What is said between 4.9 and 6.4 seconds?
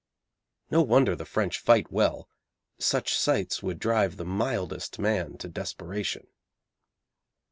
man to desperation.